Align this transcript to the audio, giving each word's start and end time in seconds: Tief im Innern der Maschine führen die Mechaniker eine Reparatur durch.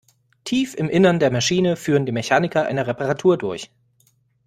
Tief 0.45 0.73
im 0.73 0.89
Innern 0.89 1.19
der 1.19 1.29
Maschine 1.29 1.75
führen 1.75 2.07
die 2.07 2.11
Mechaniker 2.11 2.63
eine 2.65 2.87
Reparatur 2.87 3.37
durch. 3.37 3.69